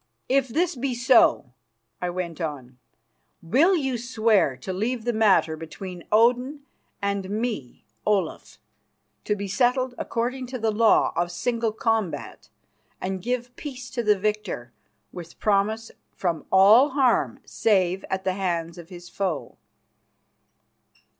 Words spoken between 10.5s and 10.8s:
the